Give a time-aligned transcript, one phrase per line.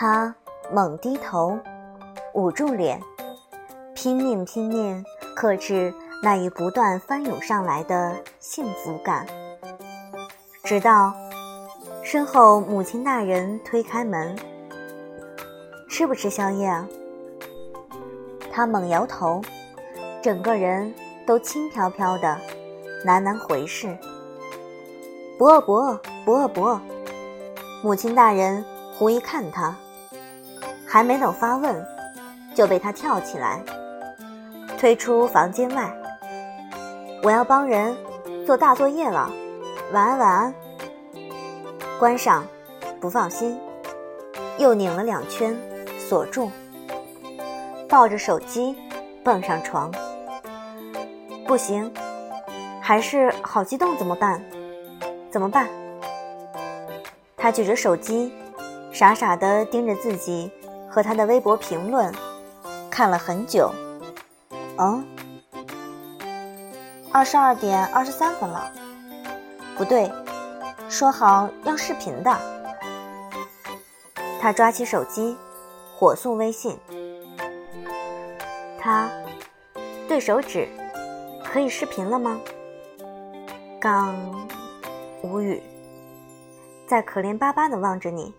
[0.00, 0.32] 他
[0.72, 1.58] 猛低头，
[2.32, 3.02] 捂住脸，
[3.96, 9.26] 拼命拼命克制那一不断翻涌上来的幸福感，
[10.62, 11.12] 直到
[12.04, 14.38] 身后母亲大人推开门
[15.90, 16.88] ：“吃不吃宵夜啊？”
[18.54, 19.42] 他猛摇头，
[20.22, 20.94] 整个人
[21.26, 22.38] 都轻飘飘的，
[23.04, 23.98] 喃喃回事
[25.36, 26.80] ：“不饿不饿不饿不饿。”
[27.82, 28.64] 母亲大人
[28.96, 29.76] 狐疑看他，
[30.90, 31.86] 还没等发问，
[32.54, 33.62] 就被他跳起来，
[34.78, 35.92] 推出房间外。
[37.22, 37.94] 我要帮人
[38.46, 39.30] 做大作业了，
[39.92, 40.54] 晚安晚安。
[41.98, 42.42] 关上，
[43.00, 43.60] 不放心，
[44.56, 45.54] 又拧了两圈，
[45.98, 46.50] 锁住。
[47.86, 48.74] 抱着手机，
[49.22, 49.92] 蹦上床。
[51.46, 51.92] 不行，
[52.80, 54.42] 还是好激动，怎么办？
[55.30, 55.68] 怎么办？
[57.36, 58.32] 他举着手机，
[58.90, 60.50] 傻傻的盯着自己
[60.90, 62.12] 和他的微博评论，
[62.90, 63.72] 看了很久。
[64.78, 65.04] 嗯，
[67.12, 68.72] 二十二点二十三分了。
[69.76, 70.10] 不对，
[70.88, 72.36] 说好要视频的。
[74.40, 75.36] 他抓起手机，
[75.96, 76.78] 火速微信。
[78.80, 79.10] 他
[80.08, 80.68] 对手指，
[81.44, 82.40] 可以视频了吗？
[83.80, 84.16] 刚
[85.22, 85.62] 无语，
[86.86, 88.32] 在可怜巴巴的望着你。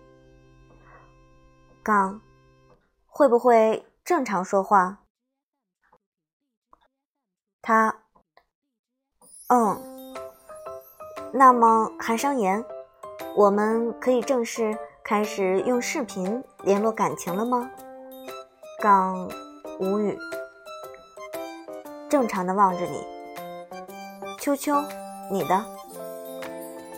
[1.82, 2.20] 刚
[3.20, 5.00] 会不会正常说话？
[7.60, 7.94] 他
[9.48, 10.14] 嗯，
[11.30, 12.64] 那么韩商言，
[13.36, 17.70] 我们可以正式开始用视频联络感情了吗？
[18.80, 19.28] 刚。
[19.78, 20.18] 无语，
[22.08, 23.06] 正常的望着你。
[24.38, 24.82] 秋秋，
[25.30, 25.62] 你的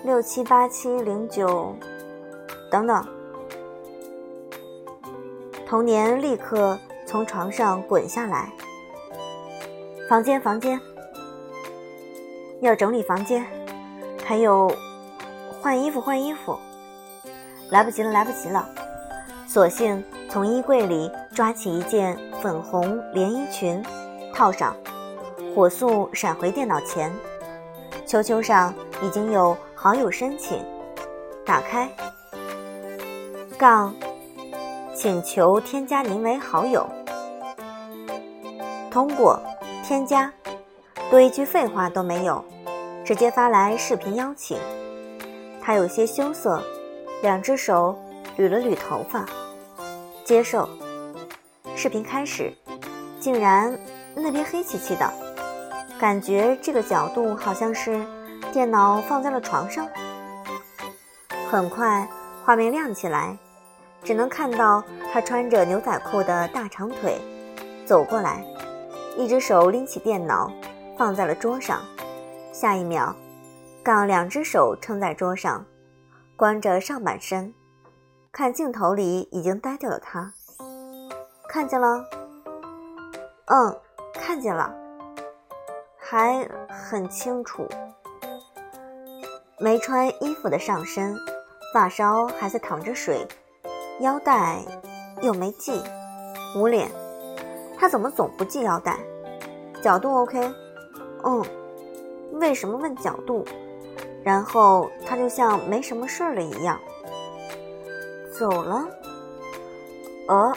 [0.05, 1.75] 六七八七零九，
[2.71, 3.22] 等等。
[5.73, 8.53] 童年立刻从床上滚下来。
[10.07, 10.79] 房间，房间，
[12.61, 13.43] 要整理房间，
[14.23, 14.71] 还有
[15.63, 16.59] 换衣服，换衣服。
[17.71, 18.69] 来不及了，来不及了，
[19.49, 22.19] 索性从衣柜里抓起一件。
[22.43, 23.83] 粉红连衣裙，
[24.35, 24.77] 套上，
[25.55, 27.11] 火速闪回电脑前。
[28.05, 30.63] 秋秋上已经有好友申请，
[31.47, 31.91] 打开，
[33.57, 33.95] 杠，
[35.03, 36.89] 请求添加您为好友。
[38.89, 39.43] 通过，
[39.83, 40.33] 添加，
[41.11, 42.45] 多一句废话都没有，
[43.05, 44.57] 直接发来视频邀请。
[45.61, 46.63] 他有些羞涩，
[47.21, 47.99] 两只手
[48.39, 49.27] 捋了捋头发，
[50.25, 50.69] 接受。
[51.75, 52.57] 视频开始，
[53.19, 53.77] 竟然
[54.15, 55.13] 那边黑漆漆的，
[55.99, 58.01] 感觉这个角度好像是
[58.53, 59.85] 电脑放在了床上。
[61.51, 62.09] 很快
[62.45, 63.37] 画面亮起来，
[64.03, 64.83] 只能看到
[65.13, 67.21] 他穿着牛仔裤的大长腿
[67.87, 68.45] 走过来，
[69.17, 70.51] 一只手拎起电脑
[70.99, 71.81] 放在了桌上，
[72.53, 73.15] 下一秒，
[73.83, 75.65] 杠两只手撑在桌上，
[76.37, 77.53] 光着上半身，
[78.33, 80.33] 看镜头里已经呆掉的他。
[81.49, 82.05] 看见了，
[83.47, 83.81] 嗯，
[84.15, 84.75] 看见了，
[85.99, 87.69] 还很清楚。
[89.59, 91.15] 没穿衣服的上身，
[91.73, 93.27] 发梢还在淌着水，
[94.01, 94.59] 腰带
[95.21, 95.81] 又没系，
[96.57, 96.91] 捂脸。
[97.79, 98.99] 他怎么总不系腰带？
[99.83, 100.53] 角度 OK？
[101.25, 101.45] 嗯，
[102.33, 103.45] 为什么问角度？
[104.25, 106.79] 然后他就像没什么事儿了一样，
[108.39, 108.87] 走了。
[110.29, 110.53] 呃。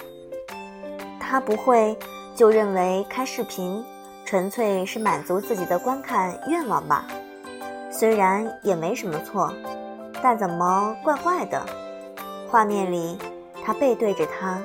[1.20, 1.98] 他不会
[2.36, 3.84] 就认为开视频
[4.26, 7.08] 纯粹是满足自己的观看愿望吧？
[7.92, 9.52] 虽然也没什么错，
[10.22, 11.66] 但怎么怪怪的？
[12.56, 13.18] 画面里，
[13.66, 14.58] 他背对着他，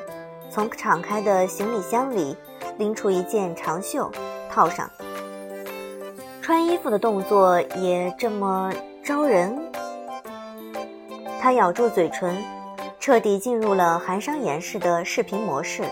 [0.48, 2.36] 从敞开的行李箱里
[2.78, 4.08] 拎出一件长袖，
[4.48, 4.88] 套上。
[6.40, 9.60] 穿衣服的动作也这么招人。
[11.40, 12.40] 他咬住嘴唇，
[13.00, 15.82] 彻底进入了韩商言式的视频模式。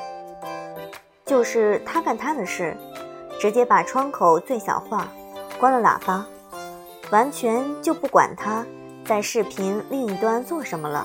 [1.27, 2.77] 就是他干他的事，
[3.41, 5.09] 直接把窗口最小化，
[5.59, 6.25] 关了喇叭，
[7.11, 8.65] 完全就不管他
[9.05, 11.05] 在视频另一端做什么了，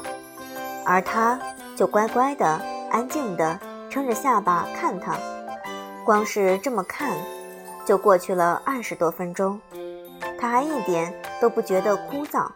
[0.86, 1.40] 而他
[1.76, 2.60] 就乖乖的、
[2.92, 3.60] 安静的
[3.90, 5.18] 撑着下巴看他，
[6.06, 7.18] 光是这么看，
[7.86, 9.60] 就过去了二十多分钟，
[10.40, 12.48] 他还一点都不觉得枯燥。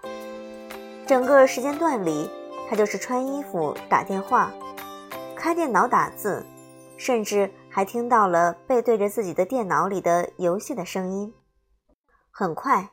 [1.06, 2.29] 整个时间段里，
[2.69, 4.51] 他就是穿衣服、打电话、
[5.35, 6.45] 开电脑打字。
[7.00, 11.31] 甚至还听到了背对着自己的电脑里的游戏的声音，
[12.31, 12.89] 很快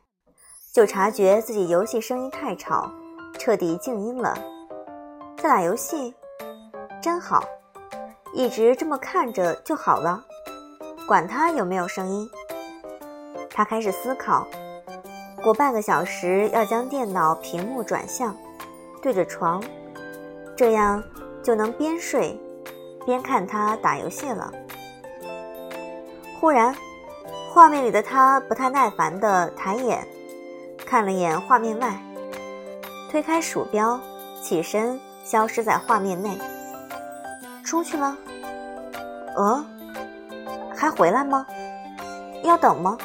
[0.75, 2.93] 就察觉自己游戏声音太吵，
[3.39, 4.37] 彻底静音了。
[5.45, 6.15] 在打游戏，
[7.03, 7.45] 真好，
[8.33, 10.25] 一直这么看着就好了，
[11.07, 12.31] 管他有没有声音。
[13.51, 14.49] 他开始思考，
[15.43, 18.35] 过半个小时要将电脑屏幕转向，
[19.03, 19.63] 对着床，
[20.57, 21.05] 这样
[21.43, 22.41] 就能边睡
[23.05, 24.51] 边看他打游戏了。
[26.41, 26.75] 忽然，
[27.53, 30.09] 画面里的他不太耐烦地抬眼
[30.87, 32.01] 看了眼画面外，
[33.11, 34.01] 推开鼠标，
[34.43, 36.39] 起身消失在画面内。
[37.65, 38.17] 出去了？
[39.37, 39.65] 呃，
[40.77, 41.47] 还回来吗？
[42.43, 42.97] 要等吗？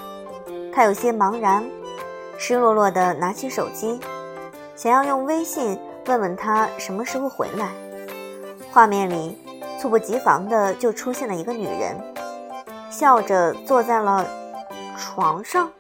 [0.73, 1.63] 他有些茫然，
[2.37, 3.99] 失落落地拿起手机，
[4.75, 7.69] 想要用微信问问他什么时候回来。
[8.71, 9.41] 画面里
[9.79, 11.95] 猝不及防的就出现了一个女人，
[12.91, 14.27] 笑着坐在了
[14.97, 15.71] 床上。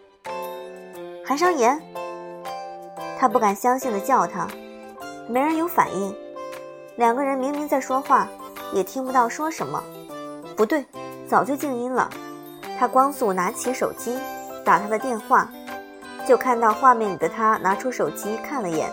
[1.23, 1.79] 韩商言，
[3.19, 4.47] 他不敢相信的叫他，
[5.27, 6.15] 没人有反应。
[6.99, 8.27] 两个人明明在说话。
[8.71, 9.83] 也听不到说什么，
[10.55, 10.85] 不对，
[11.27, 12.07] 早就静音了。
[12.77, 14.15] 他光速拿起手机
[14.63, 15.49] 打他的电话，
[16.27, 18.91] 就看到画面里的他拿出手机看了眼，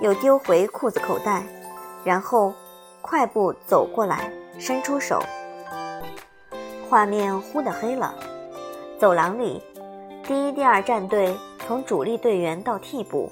[0.00, 1.44] 又丢回裤子口袋，
[2.02, 2.52] 然后
[3.00, 4.28] 快步走过来，
[4.58, 5.22] 伸出手。
[6.90, 8.12] 画面忽的黑了，
[8.98, 9.62] 走廊里，
[10.24, 13.30] 第一、第二战队从主力队员到替补，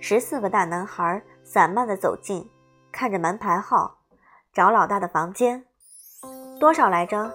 [0.00, 2.46] 十四个大男孩散漫地走进，
[2.98, 3.98] 看着门牌号。
[4.52, 5.64] 找老大的房间，
[6.58, 7.30] 多少来着？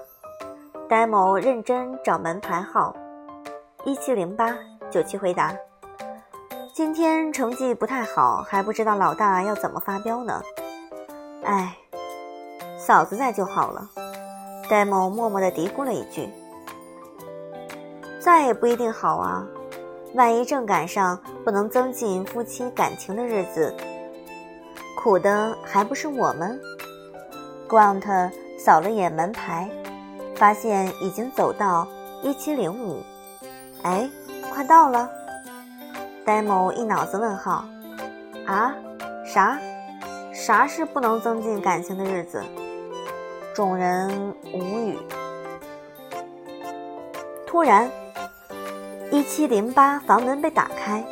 [0.90, 2.94] 戴某认真找门牌号，
[3.86, 4.54] 一七零八。
[4.92, 5.54] 九七回答：
[6.74, 10.42] 今天成绩不太好，还不知道老大要怎么发飙呢。
[11.46, 11.78] 哎，
[12.78, 13.90] 嫂子在就好了。
[14.70, 16.30] 戴某默默地嘀咕了一句：
[18.20, 19.48] 在也不一定好啊，
[20.14, 23.74] 万一正赶上不能增进夫妻感情的日子，
[25.04, 26.58] 苦的还不是我们
[27.68, 29.70] ？Grant 扫了眼门牌，
[30.38, 31.86] 发现已经走到
[32.22, 33.04] 一七零五。
[33.82, 34.10] 哎，
[34.54, 35.10] 快到了。
[36.26, 37.66] Demo 一脑子问号。
[38.48, 38.74] 啊？
[39.26, 39.60] 啥？
[40.32, 42.42] 啥是不能增进感情的日子？
[43.54, 44.98] 众人无语。
[47.46, 47.92] 突然，
[49.12, 51.04] 一七零八房门被打开，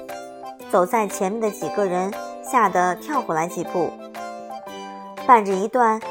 [0.71, 2.09] 走在前面的几个人
[2.51, 3.89] 吓得跳过来几步，
[5.25, 6.01] 伴着一段。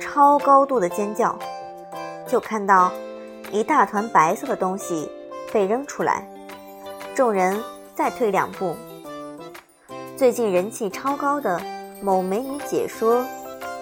[0.00, 1.38] 超高度的尖叫，
[2.26, 2.90] 就看到
[3.52, 5.08] 一大团白色的东西
[5.52, 6.26] 被扔出来，
[7.14, 7.62] 众人
[7.94, 8.74] 再退两步。
[10.16, 11.60] 最近人气超高的
[12.02, 13.24] 某美女解说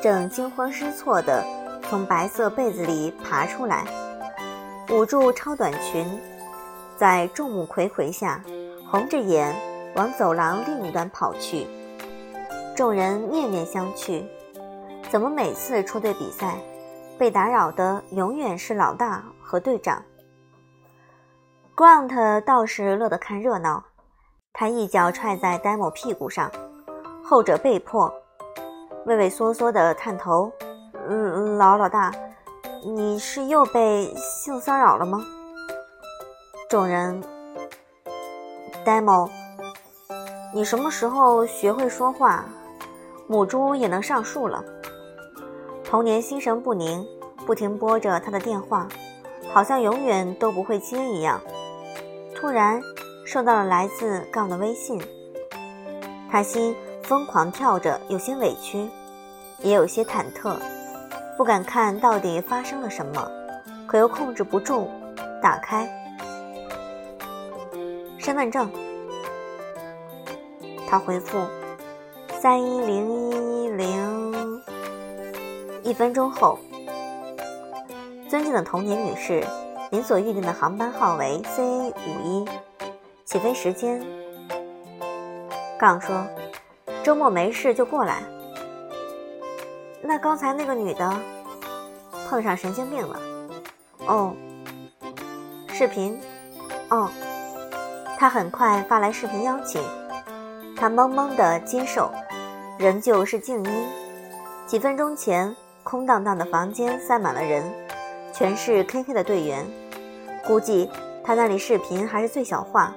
[0.03, 1.43] 正惊慌失措地
[1.89, 3.87] 从白色被子里爬出来，
[4.91, 6.07] 捂住超短裙，
[6.99, 8.43] 在众目睽睽下
[8.91, 9.55] 红着眼
[9.95, 11.67] 往走廊另一端跑去。
[12.79, 14.23] 众人面面相觑。
[15.11, 16.55] 怎么每次出队比赛，
[17.19, 20.01] 被打扰的永远是老大和队长
[21.75, 23.83] ？Grant 倒是乐得看热闹，
[24.53, 26.49] 他一脚踹在 Demo 屁股上，
[27.25, 28.15] 后者被迫
[29.07, 30.53] 畏畏缩缩地探头
[31.09, 32.13] ：“嗯，老老大，
[32.85, 35.21] 你是又被性骚扰了吗？”
[36.71, 37.21] 众人
[38.85, 39.29] ：“，Demo，，
[40.55, 42.45] 你什么时候学会说话？
[43.29, 44.65] 母猪也能上树了。”
[45.85, 47.07] 童年心神不宁，
[47.47, 48.89] 不停拨着他的电话，
[49.53, 51.41] 好像永远都不会接一样。
[52.35, 52.83] 突然
[53.25, 55.01] 收到了来自杠的微信，
[56.31, 58.89] 他心疯狂跳着，有些委屈，
[59.61, 60.57] 也有些忐忑，
[61.37, 63.31] 不敢看到底发生了什么，
[63.87, 64.89] 可又控制不住，
[65.43, 65.89] 打开
[68.19, 68.71] 身份证。
[70.87, 71.39] 他回复：
[72.41, 74.63] 三一零一零。
[75.83, 76.57] 一分钟后，
[78.29, 79.43] 尊敬的童年女士，
[79.91, 82.45] 您所预定的航班号为 C A 五一，
[83.25, 84.01] 起飞时间。
[85.77, 86.25] 杠说，
[87.03, 88.23] 周末没事就过来。
[90.01, 91.13] 那刚才那个女的
[92.29, 93.19] 碰上神经病了。
[94.07, 94.33] 哦，
[95.73, 96.21] 视频。
[96.91, 97.11] 哦，
[98.17, 99.83] 他很快发来视频邀请，
[100.77, 102.11] 他懵懵的接受，
[102.79, 103.87] 仍旧是静音。
[104.67, 105.55] 几分钟前。
[105.85, 107.65] 空荡荡的房间塞满了人，
[108.31, 109.65] 全是 KK 的队员。
[110.47, 110.91] 估计
[111.25, 112.95] 他那里视频还是最小化，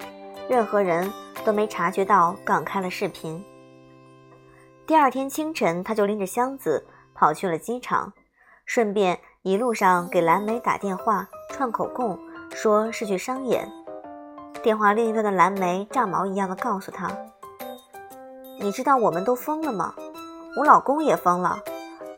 [0.50, 1.10] 任何人
[1.46, 3.42] 都没察觉到刚开了视频。
[4.86, 8.12] 第二天清晨，他就拎着箱子跑去了机场，
[8.66, 12.20] 顺便一路上给蓝莓打电话串口供，
[12.50, 13.66] 说是去商演。
[14.62, 17.10] 电话另一端的蓝莓炸毛一样的告诉他
[18.60, 19.94] ：“你知道我们都疯了吗？
[20.58, 21.60] 我老公也疯了。”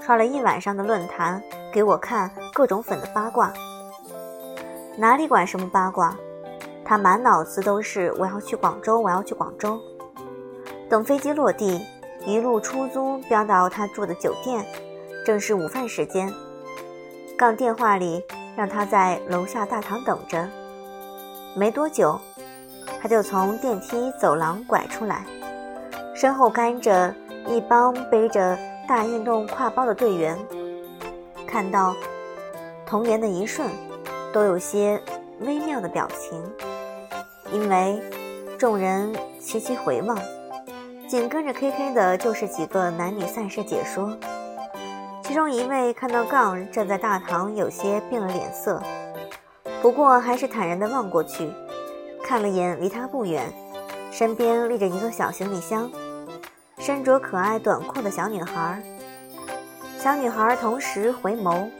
[0.06, 3.54] 刷了一晚上的论坛，给我看各种粉的八卦。
[4.98, 6.18] 哪里管什么八卦？
[6.84, 9.80] 他满脑子都是我要去广州，我要去广州。
[10.90, 11.82] 等飞机落地，
[12.26, 14.66] 一路出租飙到他住的酒店，
[15.26, 16.30] 正是午饭时间。
[17.38, 18.22] 杠电话里
[18.58, 20.50] 让他在楼下大堂等着。
[21.56, 22.20] 没多久，
[23.02, 25.26] 他就从电梯走廊拐出来，
[26.24, 27.14] 身后跟着
[27.50, 30.40] 一帮背着大运动挎包的队员。
[31.46, 31.94] 看到
[32.86, 33.68] 童年的一瞬，
[34.32, 35.02] 都有些
[35.42, 36.42] 微妙的表情。
[37.52, 38.02] 因为
[38.58, 40.18] 众人齐齐回望，
[41.10, 44.18] 紧跟着 K K 的就是几个男女赛事解说。
[45.26, 48.82] 其中一位看到杠站在大堂，有些变了脸色，
[49.82, 51.52] 不过还是坦然地望过去，
[52.24, 53.54] 看了眼离他不远，
[54.10, 55.92] 身边立着一个小行李箱，
[56.86, 58.84] 身着可爱短裤的小女孩。
[59.98, 61.72] 小女孩同时回眸，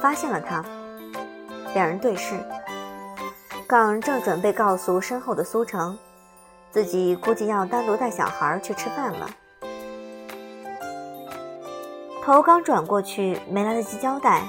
[0.00, 0.64] 发现了他，
[1.74, 2.34] 两人对视。
[3.68, 5.96] 杠正准备告诉身后的苏成，
[6.72, 9.30] 自己估计要单独带小孩去吃饭了。
[12.24, 14.42] 头刚转过去，没来得及交代，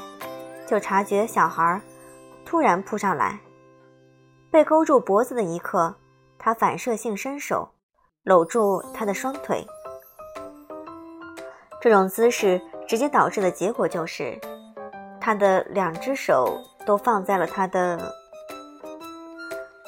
[0.65, 1.79] 就察觉小孩
[2.43, 3.39] 突然扑上来，
[4.49, 5.93] 被勾住脖子的一刻，
[6.39, 7.69] 他反射性伸手
[8.23, 9.63] 搂住他的双腿。
[11.83, 14.39] 这种姿势直接导致的结果就是，
[15.19, 17.99] 他的两只手都放在了他的。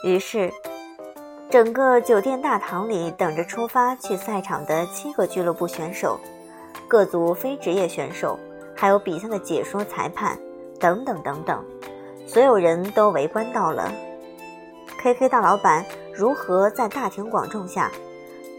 [0.04, 0.52] 于是，
[1.50, 6.20] 整个酒店大堂里等着出发去赛场的七个俱乐部选手、
[6.86, 8.38] 各组非职业选手，
[8.76, 10.38] 还有比赛的解说、裁判
[10.78, 11.64] 等等等等，
[12.28, 13.90] 所有人都围观到了
[15.02, 17.90] KK 大老板如何在大庭广众下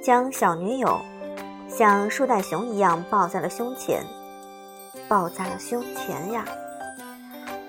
[0.02, 0.98] 将小女友
[1.68, 4.02] 像树袋熊一样抱在了胸前，
[5.08, 6.44] 抱在了胸前呀。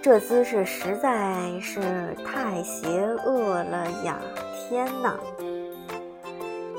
[0.01, 2.87] 这姿势实在是太邪
[3.25, 4.17] 恶了呀！
[4.69, 5.15] 天哪！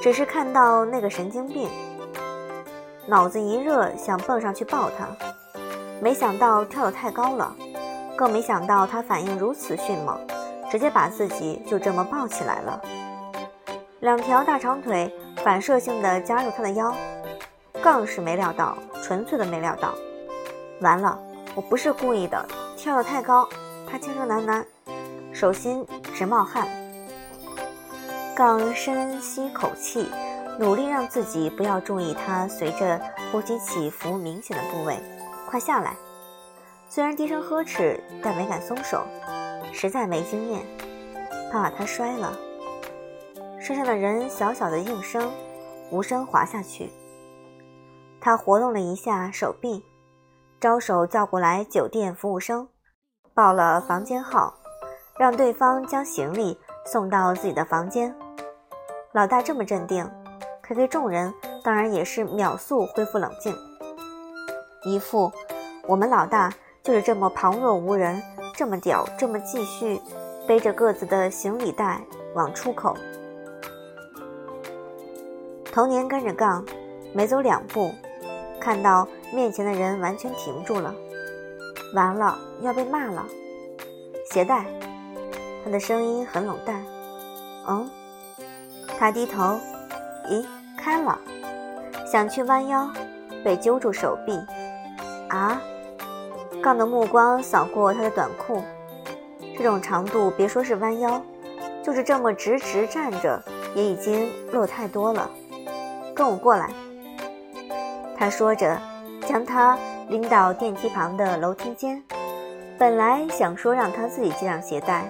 [0.01, 1.69] 只是看到那个神经病，
[3.07, 5.09] 脑子一热，想蹦上去抱他，
[6.01, 7.55] 没想到跳得太高了，
[8.17, 10.19] 更没想到他反应如此迅猛，
[10.71, 12.81] 直接把自己就这么抱起来了。
[14.01, 15.13] 两条大长腿
[15.45, 16.95] 反射性的夹住他的腰，
[17.83, 19.95] 更是没料到，纯粹的没料到。
[20.81, 21.19] 完了，
[21.55, 22.45] 我不是故意的。
[22.77, 23.49] 跳得太高，
[23.91, 24.65] 他轻声喃喃，
[25.33, 26.69] 手心直冒汗。
[28.37, 30.09] 刚深吸口气，
[30.59, 33.01] 努力让自己不要注意他随着
[33.33, 34.97] 呼吸起伏明显的部位。
[35.51, 35.97] 快下来！
[36.89, 39.05] 虽然低声呵斥，但没敢松手，
[39.73, 40.63] 实在没经验，
[41.51, 42.33] 怕把他摔了。
[43.69, 45.31] 身上的人小小的应声，
[45.91, 46.89] 无声滑下去。
[48.19, 49.85] 他活动了一下手臂。
[50.59, 52.67] 招手叫过来酒店服务生，
[53.35, 54.55] 报了房间号，
[55.19, 58.17] 让对方将行李送到自己的房间。
[59.13, 60.11] 老大这么镇定
[60.63, 63.55] ，KK 众人当然也是秒速恢复冷静，
[64.83, 65.31] 一副
[65.87, 66.51] 我们老大
[66.83, 68.23] 就是这么旁若无人，
[68.57, 70.01] 这么屌，这么继续
[70.47, 72.01] 背着各自的行李袋
[72.35, 72.97] 往出口。
[75.79, 76.65] 童年跟着杠，
[77.13, 77.95] 没走两步。
[78.59, 80.93] 看到面前的人，完全停住了。
[81.95, 83.25] 完了，要被骂了。
[84.33, 84.65] 鞋带，
[85.65, 86.85] 他的声音很冷淡。
[87.69, 87.89] 嗯，
[88.99, 89.57] 他低头，
[90.29, 90.45] 咦，
[90.77, 91.17] 开了。
[92.11, 92.91] 想去弯腰，
[93.45, 94.37] 被揪住手臂。
[95.29, 95.63] 啊！
[96.61, 98.65] 杠的目光扫过他的短裤，
[99.57, 101.23] 这种长度，别说是弯腰，
[101.85, 103.41] 就是这么直直站着，
[103.77, 105.31] 也已经落太多了。
[106.19, 106.69] 跟我过来。
[108.17, 108.77] 他说着，
[109.29, 112.03] 将他拎到电梯旁的楼梯间。
[112.77, 115.05] 本来想说让他自己系上鞋带，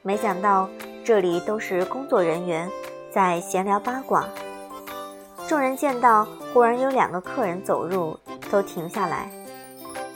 [0.00, 0.66] 没想到
[1.04, 2.66] 这里都是工作人员
[3.12, 4.26] 在闲聊八卦。
[5.46, 8.18] 众人见到忽然有两个客人走入，
[8.50, 9.30] 都停下来。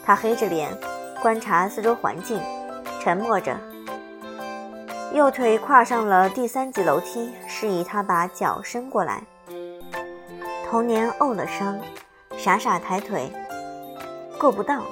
[0.03, 0.75] 他黑着脸
[1.21, 2.41] 观察四周环境，
[2.99, 3.55] 沉默着。
[5.13, 9.21] 右腿跨上了第三级楼梯，示意他把脚伸过来。
[10.69, 11.81] 童年哦了声。
[12.37, 13.29] 傻傻抬腿，
[14.37, 14.83] 够不到。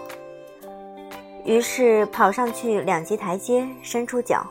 [1.45, 4.45] 于是跑上去两级台阶，伸出脚，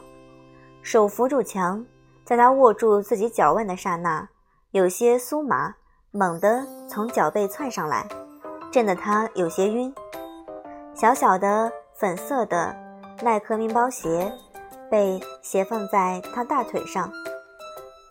[0.83, 1.85] 手扶住墙，
[2.25, 4.27] 在他握住自己脚腕的刹那，
[4.71, 5.75] 有些酥麻，
[6.13, 8.07] 猛地从脚背窜上来，
[8.71, 9.93] 震得他有些晕。
[10.95, 12.75] 小小的粉色的
[13.21, 14.33] 耐克面包鞋
[14.89, 17.13] 被斜放在他大腿上，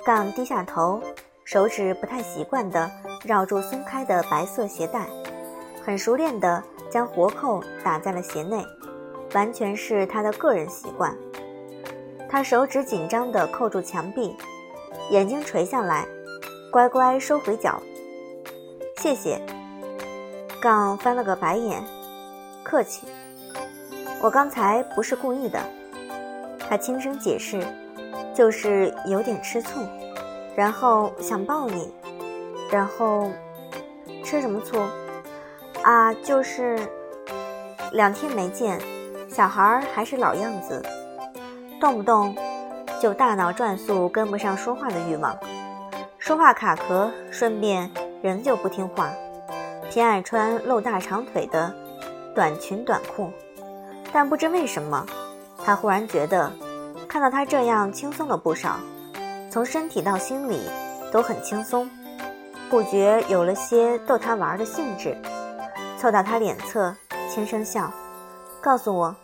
[0.05, 1.01] 杠低下头。
[1.45, 2.89] 手指不太习惯地
[3.23, 5.07] 绕住松开的白色鞋带，
[5.83, 8.65] 很熟练地将活扣打在了鞋内，
[9.35, 11.15] 完全是他的个人习惯。
[12.27, 14.35] 他手指紧张地扣住墙壁，
[15.11, 16.07] 眼睛垂下来，
[16.71, 17.79] 乖乖收回脚。
[18.97, 19.39] 谢谢。
[20.59, 21.83] 杠翻了个白眼，
[22.63, 23.05] 客气。
[24.19, 25.59] 我刚才不是故意的。
[26.67, 27.63] 他轻声解释，
[28.33, 29.81] 就是有点吃醋，
[30.55, 31.93] 然后想抱你，
[32.71, 33.29] 然后
[34.23, 34.79] 吃什么醋？
[35.83, 36.79] 啊，就是
[37.91, 38.79] 两天没见，
[39.29, 40.81] 小孩还是老样子，
[41.79, 42.35] 动不动
[42.99, 45.37] 就大脑转速跟不上说话的欲望，
[46.17, 49.11] 说话卡壳，顺便人就不听话，
[49.91, 51.71] 偏爱穿露大长腿的
[52.33, 53.29] 短裙短裤，
[54.11, 55.05] 但不知为什么。
[55.63, 56.51] 他忽然觉得，
[57.07, 58.77] 看到他这样轻松了不少，
[59.55, 60.59] 从身体到心里
[61.13, 61.89] 都很轻松，
[62.69, 65.17] 不觉有了些逗他玩的兴致，
[65.97, 66.93] 凑到他脸侧
[67.29, 67.89] 轻声笑，
[68.61, 69.15] 告诉我，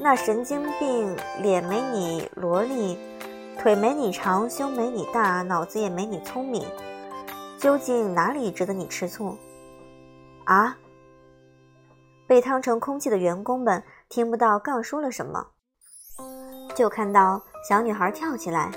[0.00, 2.98] 那神经病脸没你萝莉，
[3.56, 6.66] 腿没你长，胸没你大，脑子也没你聪明，
[7.60, 9.38] 究竟哪里值得你吃醋？
[10.46, 10.76] 啊？
[12.26, 13.80] 被烫成空气的员工们。
[14.08, 15.46] 听不到杠说了什么，
[16.74, 18.72] 就看到小女孩跳起来，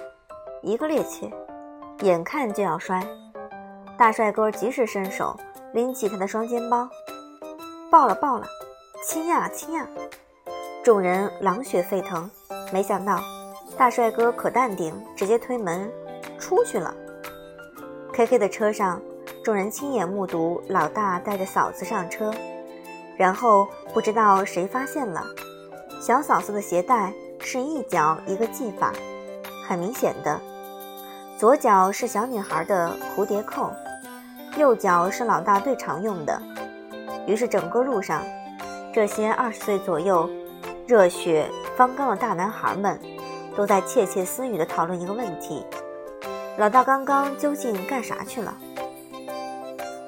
[0.63, 1.31] 一个趔趄，
[2.01, 3.03] 眼看就要摔。
[3.97, 5.35] 大帅哥及时伸手
[5.73, 6.87] 拎起他的双肩包，
[7.89, 8.45] 抱了抱了，
[9.03, 9.87] 亲呀亲呀！
[10.83, 12.29] 众人狼血沸腾。
[12.71, 13.19] 没想到
[13.75, 15.91] 大帅哥可淡定，直接推门
[16.39, 16.93] 出去了。
[18.13, 19.01] K K 的车上，
[19.43, 22.31] 众人亲眼目睹老大带着嫂子上车。
[23.17, 25.25] 然后不知道谁发现了，
[25.99, 28.93] 小嫂子的鞋带是一脚一个系法，
[29.67, 30.39] 很明显的，
[31.41, 33.71] 左脚是小女孩的蝴蝶扣，
[34.57, 36.39] 右脚是老大最常用的。
[37.25, 38.21] 于是整个路上，
[38.93, 40.29] 这些二十岁左右、
[40.85, 42.99] 热血方刚的大男孩们，
[43.55, 45.65] 都在窃窃私语地讨论一个问题：
[46.59, 48.55] 老大刚刚究竟干啥去了？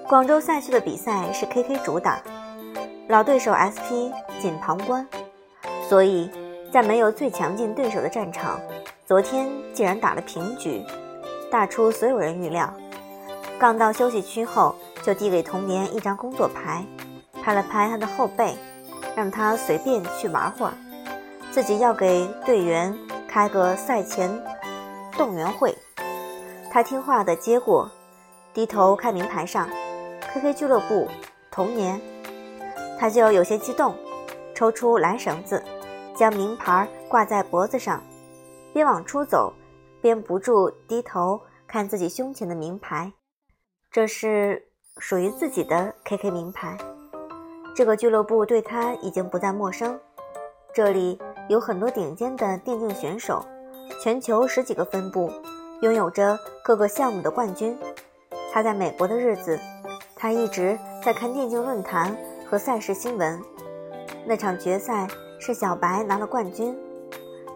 [0.08, 2.22] 广州赛区的比赛是 KK 主打。
[3.08, 5.08] 老对手 SP 仅旁观，
[5.89, 6.30] 所以
[6.72, 8.60] 在没有最强劲对手的战场，
[9.04, 10.86] 昨天竟然打了平局，
[11.54, 12.68] 大出所有人预料。
[13.60, 16.84] 刚到休息区后，就递给童年一张工作牌，
[17.44, 18.56] 拍了拍他的后背，
[19.16, 20.74] 让他随便去玩会儿，
[21.52, 24.32] 自己要给队员开个赛前
[25.12, 25.78] 动员会。
[26.72, 27.92] 他听话的接过，
[28.52, 29.70] 低头看名牌上
[30.34, 31.08] ，KK 俱乐部
[31.52, 32.02] 童年。
[33.00, 33.94] 他就有些激动，
[34.56, 35.63] 抽出蓝绳子，
[36.16, 38.02] 将名牌挂在脖子上，
[38.74, 39.54] 边往出走，
[40.04, 43.12] 边不住低头看自己胸前的名牌。
[43.89, 46.78] 这是属于自己的 KK 名牌。
[47.76, 50.00] 这个俱乐部对他已经不再陌生，
[50.72, 53.44] 这里有很多顶尖的电竞选手，
[54.02, 55.32] 全球十几个分部，
[55.82, 57.76] 拥有着各个项目的冠军。
[58.52, 59.60] 他在美国的日子，
[60.16, 62.16] 他一直在看电竞论坛。
[62.46, 63.42] 和赛事新闻，
[64.28, 65.08] 那场决赛
[65.39, 66.78] 是小白拿了冠军。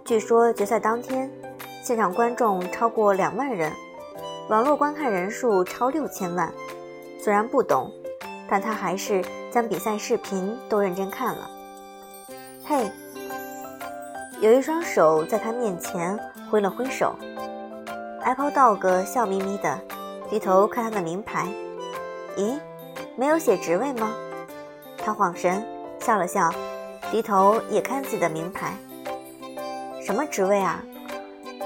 [0.03, 1.29] 据说决赛当天，
[1.87, 3.71] 现场观众超过两万人，
[4.49, 6.51] 网络观看人数超六千万。
[7.17, 7.89] 虽然不懂，
[8.49, 11.49] 但他还是将比赛视频都认真看了。
[12.65, 12.91] 嘿，
[14.41, 16.19] 有一双手在他面前
[16.51, 17.15] 挥了挥手。
[18.21, 19.79] Apple Dog 笑眯眯的
[20.29, 21.47] 低头看他的名牌。
[22.35, 22.59] 咦，
[23.15, 24.13] 没有写职位吗？
[24.97, 25.65] 他晃神，
[26.01, 26.51] 笑了笑，
[27.11, 28.73] 低头也看自己的名牌。
[30.05, 30.83] 什么职位啊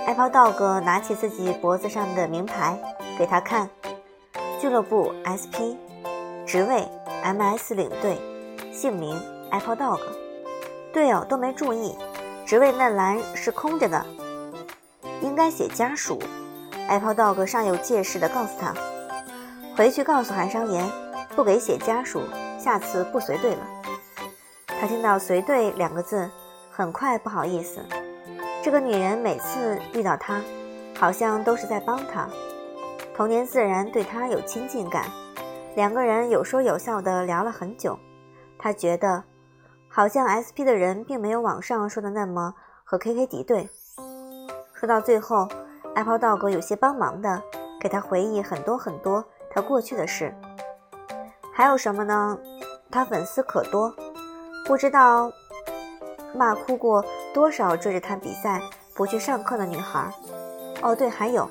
[0.08, 2.78] ？Apple Dog 拿起自己脖子上的名牌
[3.18, 3.70] 给他看。
[4.60, 5.76] 俱乐部 SP，
[6.46, 6.88] 职位
[7.24, 8.20] MS 领队，
[8.72, 9.20] 姓名
[9.52, 10.00] Apple Dog。
[10.94, 11.98] 队友，都没注意，
[12.46, 14.06] 职位那栏是空着的，
[15.22, 16.20] 应该写家属。
[16.90, 18.74] Apple Dog 尚有介事的告诉他，
[19.76, 20.86] 回去告诉韩商言，
[21.36, 22.22] 不给写家属。
[22.60, 23.62] 下次不随队了。
[24.68, 26.30] 他听到“随队”两个字，
[26.70, 27.80] 很快不好意思。
[28.63, 30.39] 这个女人每次遇到他，
[30.95, 32.28] 好像都是在帮他。
[33.15, 35.06] 童年自然对他有亲近感，
[35.76, 37.97] 两个人有说有笑的聊了很久。
[38.60, 39.24] 他觉得，
[39.89, 43.67] 好像 SP 的人并没有网上说的那么和 KK 敌对。
[44.76, 45.47] 说到最后
[45.95, 47.41] ，Apple Dog 有些帮忙的
[47.80, 50.36] 给他回忆很多很多他过去的事。
[51.52, 52.38] 还有什么呢？
[52.91, 53.91] 他粉丝可多，
[54.67, 55.32] 不知道
[56.34, 58.62] 骂哭过多少追着他比赛
[58.94, 60.12] 不去上课的女孩。
[60.82, 61.50] 哦，对，还有，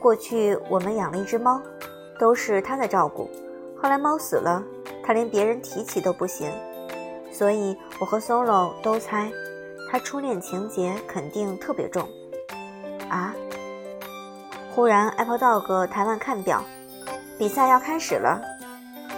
[0.00, 1.60] 过去我们养了一只猫，
[2.18, 3.30] 都是他在照顾。
[3.80, 4.62] 后来猫死了，
[5.04, 6.50] 他连别人提起都不行。
[7.32, 9.30] 所以我和 Solo 都猜，
[9.90, 12.06] 他初恋情节肯定特别重。
[13.08, 13.34] 啊！
[14.74, 16.62] 忽然，Apple Dog 台湾看表，
[17.38, 18.40] 比赛要开始了，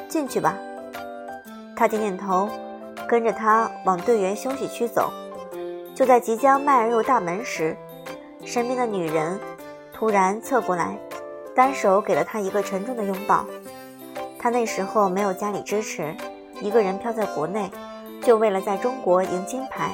[0.08, 0.56] 进去吧。
[1.76, 2.48] 他点点头，
[3.14, 5.12] 跟着他往队员休息区走。
[5.94, 7.76] 就在即将迈入大门时，
[8.44, 9.38] 身边的女人
[9.92, 10.98] 突然侧过来，
[11.54, 13.46] 单手给了他一个沉重的拥抱。
[14.36, 16.12] 他那时候没有家里支持，
[16.60, 17.70] 一个人飘在国内，
[18.20, 19.92] 就为了在中国赢金牌。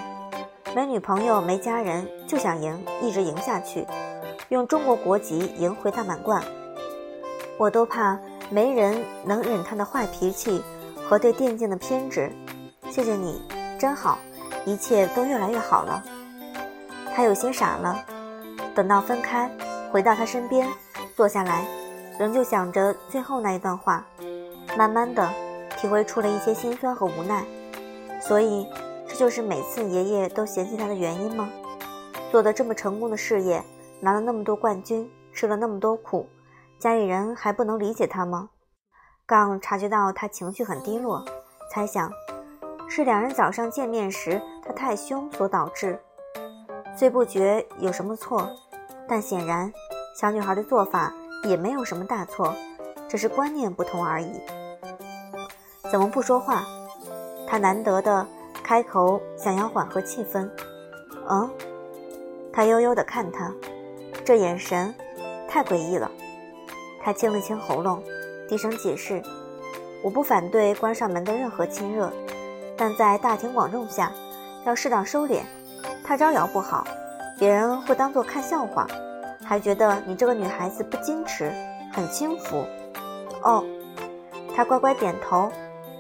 [0.75, 3.87] 没女朋友，没家人，就想赢，一直赢下去。
[4.49, 6.43] 用中国国籍赢回大满贯，
[7.59, 10.63] 我都怕没人能忍他的坏脾气
[11.07, 12.33] 和对电竞的偏执。
[12.91, 13.41] 谢谢你，
[13.79, 14.19] 真好，
[14.67, 16.03] 一切都越来越好了。
[17.15, 18.05] 他有些傻了。
[18.75, 19.51] 等到分开，
[19.91, 20.69] 回到他身边，
[21.15, 21.65] 坐下来，
[22.19, 24.05] 仍旧想着最后那一段话，
[24.77, 25.29] 慢慢的
[25.77, 27.45] 体会出了一些心酸和无奈。
[28.21, 28.67] 所以，
[29.09, 31.49] 这就是每次爷爷都嫌弃他的原因吗？
[32.31, 33.63] 做的这么成功的事业。
[34.03, 36.27] 拿了那么多冠军，吃了那么多苦，
[36.79, 38.49] 家里人还不能理解他吗？
[39.27, 41.23] 刚察觉到他情绪很低落，
[41.71, 42.11] 猜想
[42.93, 45.97] 是两人早上见面时他太凶所导致。
[46.97, 48.51] 虽不觉有什么错，
[49.09, 49.73] 但显然
[50.17, 52.53] 小女孩的做法也没有什么大错，
[53.09, 54.41] 只是观念不同而已。
[55.89, 56.65] 怎么不说话？
[57.47, 58.27] 他难得的
[58.65, 60.51] 开口，想要缓和气氛。
[61.29, 61.49] 嗯，
[62.53, 63.53] 他悠悠的看他。
[64.25, 64.93] 这眼神
[65.49, 66.11] 太诡异了。
[67.01, 68.03] 他清了清喉咙，
[68.49, 69.23] 低声解释
[70.03, 72.13] ：“我不反对关上门的任何亲热，
[72.81, 74.11] 但在大庭广众下
[74.65, 75.43] 要适当收敛，
[76.03, 76.83] 太招摇不好，
[77.39, 78.87] 别人会当作看笑话，
[79.45, 81.53] 还觉得你这个女孩子不矜持，
[81.93, 82.65] 很轻浮。”
[83.45, 83.63] 哦，
[84.57, 85.53] 他乖乖点头，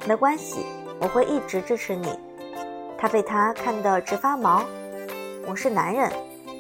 [0.07, 0.65] 没关系，
[1.03, 2.19] 我会一直支持你。
[2.97, 4.63] 他被他看得直发毛。
[5.47, 6.11] 我是男人，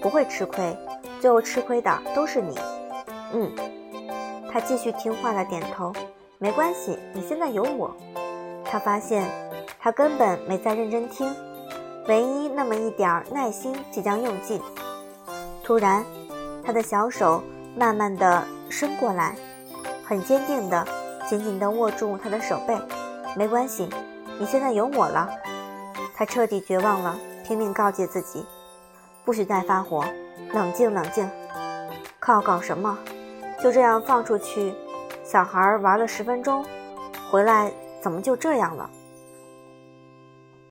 [0.02, 0.76] 不会吃亏。
[1.18, 2.58] 最后吃亏的都是你，
[3.32, 3.50] 嗯，
[4.52, 5.94] 他继续听话的点头，
[6.36, 7.96] 没关系，你现在有我。
[8.66, 9.24] 他发现
[9.82, 11.34] 他根本没在认真听，
[12.06, 14.60] 唯一那么一点耐心即将用尽。
[15.64, 16.04] 突然，
[16.62, 17.42] 他的小手
[17.74, 19.34] 慢慢的伸过来，
[20.04, 20.86] 很坚定的
[21.26, 22.78] 紧紧的握住他的手背。
[23.34, 23.88] 没关系，
[24.38, 25.30] 你现在有我了。
[26.14, 28.44] 他彻底绝望了，拼命告诫自己，
[29.24, 30.04] 不许再发火。
[30.52, 31.30] 冷静冷静，
[32.18, 32.98] 靠搞什么？
[33.62, 34.74] 就这样放出去，
[35.24, 36.62] 小孩玩了十分钟，
[37.30, 38.90] 回来怎么就这样了？